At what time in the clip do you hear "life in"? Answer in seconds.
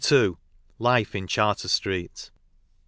0.79-1.27